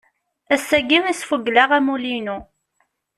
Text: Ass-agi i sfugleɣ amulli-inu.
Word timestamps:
Ass-agi 0.55 0.99
i 1.11 1.13
sfugleɣ 1.19 1.69
amulli-inu. 1.77 2.37